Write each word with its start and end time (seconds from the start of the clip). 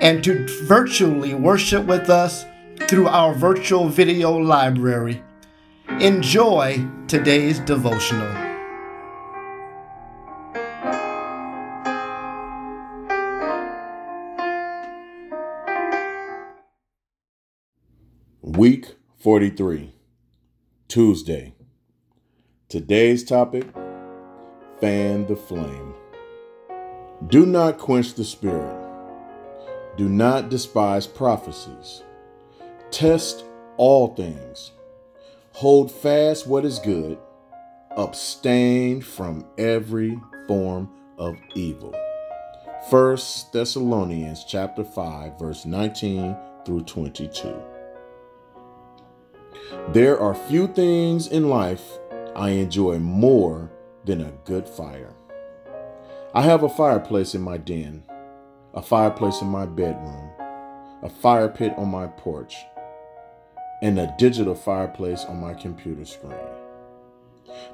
and 0.00 0.24
to 0.24 0.46
virtually 0.64 1.34
worship 1.34 1.84
with 1.86 2.08
us 2.08 2.44
through 2.88 3.06
our 3.06 3.34
virtual 3.34 3.88
video 3.88 4.32
library. 4.32 5.22
Enjoy 6.00 6.84
today's 7.06 7.58
devotional. 7.60 8.48
Week 18.42 18.96
43, 19.18 19.94
Tuesday. 20.88 21.54
Today's 22.68 23.22
topic 23.22 23.66
Fan 24.80 25.26
the 25.26 25.36
Flame. 25.36 25.94
Do 27.28 27.44
not 27.44 27.78
quench 27.78 28.14
the 28.14 28.24
spirit. 28.24 28.79
Do 30.00 30.08
not 30.08 30.48
despise 30.48 31.06
prophecies. 31.06 32.04
Test 32.90 33.44
all 33.76 34.14
things. 34.14 34.70
Hold 35.52 35.92
fast 35.92 36.46
what 36.46 36.64
is 36.64 36.78
good. 36.78 37.18
Abstain 37.98 39.02
from 39.02 39.44
every 39.58 40.18
form 40.48 40.88
of 41.18 41.36
evil. 41.54 41.94
1 42.88 43.18
Thessalonians 43.52 44.46
chapter 44.48 44.84
5 44.84 45.38
verse 45.38 45.66
19 45.66 46.34
through 46.64 46.84
22. 46.84 47.62
There 49.92 50.18
are 50.18 50.34
few 50.34 50.66
things 50.66 51.26
in 51.26 51.50
life 51.50 51.98
I 52.34 52.52
enjoy 52.52 53.00
more 53.00 53.70
than 54.06 54.22
a 54.22 54.32
good 54.46 54.66
fire. 54.66 55.12
I 56.32 56.40
have 56.40 56.62
a 56.62 56.70
fireplace 56.70 57.34
in 57.34 57.42
my 57.42 57.58
den, 57.58 58.04
a 58.74 58.82
fireplace 58.82 59.40
in 59.40 59.48
my 59.48 59.66
bedroom, 59.66 60.30
a 61.02 61.08
fire 61.08 61.48
pit 61.48 61.74
on 61.76 61.88
my 61.88 62.06
porch, 62.06 62.56
and 63.82 63.98
a 63.98 64.14
digital 64.18 64.54
fireplace 64.54 65.24
on 65.24 65.40
my 65.40 65.54
computer 65.54 66.04
screen. 66.04 66.34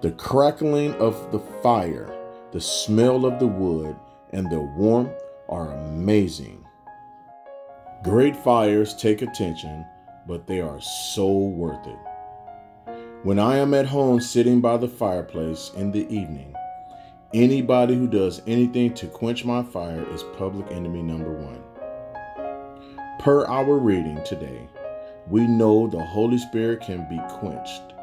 The 0.00 0.12
crackling 0.12 0.94
of 0.94 1.32
the 1.32 1.40
fire, 1.62 2.14
the 2.52 2.60
smell 2.60 3.24
of 3.24 3.38
the 3.38 3.46
wood, 3.46 3.96
and 4.30 4.50
the 4.50 4.60
warmth 4.60 5.22
are 5.48 5.72
amazing. 5.72 6.64
Great 8.02 8.36
fires 8.36 8.94
take 8.94 9.22
attention 9.22 9.84
but 10.26 10.46
they 10.46 10.60
are 10.60 10.80
so 10.80 11.28
worth 11.30 11.86
it. 11.86 11.98
When 13.22 13.38
I 13.38 13.58
am 13.58 13.74
at 13.74 13.86
home 13.86 14.20
sitting 14.20 14.60
by 14.60 14.76
the 14.76 14.88
fireplace 14.88 15.70
in 15.76 15.92
the 15.92 16.06
evening, 16.12 16.54
anybody 17.34 17.94
who 17.94 18.06
does 18.06 18.42
anything 18.46 18.92
to 18.94 19.06
quench 19.06 19.44
my 19.44 19.62
fire 19.62 20.04
is 20.12 20.22
public 20.36 20.70
enemy 20.70 21.02
number 21.02 21.32
one. 21.32 21.62
Per 23.18 23.46
our 23.46 23.78
reading 23.78 24.20
today, 24.24 24.68
we 25.28 25.46
know 25.46 25.86
the 25.86 26.02
Holy 26.02 26.36
Spirit 26.36 26.82
can 26.82 27.08
be 27.08 27.18
quenched. 27.38 27.94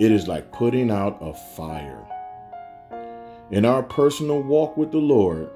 It 0.00 0.10
is 0.10 0.26
like 0.26 0.50
putting 0.50 0.90
out 0.90 1.18
a 1.20 1.32
fire. 1.34 2.04
In 3.50 3.64
our 3.64 3.82
personal 3.82 4.42
walk 4.42 4.76
with 4.76 4.90
the 4.90 4.98
Lord, 4.98 5.50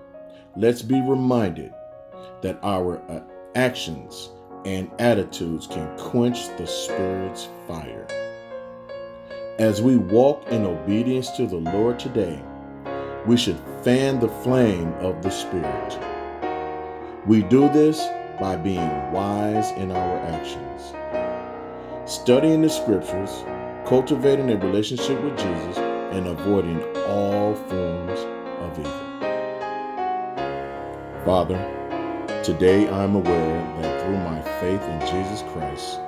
let's 0.55 0.83
be 0.83 1.01
reminded 1.01 1.75
that 2.43 2.59
our 2.63 3.03
uh, 3.11 3.21
actions 3.57 4.31
and 4.65 4.91
attitudes 5.01 5.67
can 5.67 5.97
quench 5.99 6.47
the 6.57 6.67
Spirit's 6.67 7.49
fire. 7.67 8.07
As 9.59 9.83
we 9.83 9.97
walk 9.97 10.47
in 10.53 10.65
obedience 10.65 11.31
to 11.33 11.47
the 11.47 11.57
Lord 11.57 11.99
today, 11.99 12.41
we 13.31 13.37
should 13.37 13.61
fan 13.85 14.19
the 14.19 14.29
flame 14.43 14.93
of 14.95 15.23
the 15.23 15.31
Spirit. 15.31 15.99
We 17.27 17.45
do 17.45 17.69
this 17.69 18.05
by 18.41 18.57
being 18.57 19.13
wise 19.13 19.71
in 19.79 19.93
our 19.93 20.17
actions, 20.35 20.93
studying 22.11 22.63
the 22.63 22.69
Scriptures, 22.69 23.31
cultivating 23.87 24.51
a 24.51 24.57
relationship 24.57 25.23
with 25.23 25.39
Jesus, 25.39 25.79
and 25.79 26.27
avoiding 26.27 26.83
all 27.07 27.55
forms 27.55 28.19
of 28.65 28.77
evil. 28.81 28.93
Father, 31.25 31.77
Today 32.43 32.89
I 32.89 33.05
am 33.05 33.15
aware 33.15 33.83
that 33.83 34.03
through 34.03 34.17
my 34.17 34.41
faith 34.61 34.83
in 34.83 35.01
Jesus 35.03 35.43
Christ, 35.53 36.01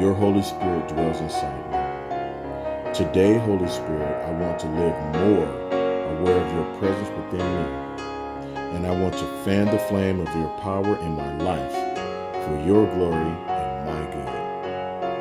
your 0.00 0.14
Holy 0.14 0.42
Spirit 0.42 0.88
dwells 0.88 1.20
inside 1.20 1.70
me. 1.70 2.94
Today, 2.94 3.38
Holy 3.38 3.68
Spirit, 3.68 4.26
I 4.26 4.32
want 4.32 4.58
to 4.60 4.66
live 4.66 4.96
more 5.14 5.67
I 8.88 8.92
want 8.92 9.18
to 9.18 9.26
fan 9.44 9.66
the 9.66 9.78
flame 9.78 10.18
of 10.18 10.34
your 10.34 10.48
power 10.60 10.96
in 11.00 11.14
my 11.14 11.36
life 11.42 11.72
for 12.46 12.58
your 12.66 12.86
glory 12.94 13.36
and 13.46 13.84
my 13.84 14.00
good. 14.14 14.28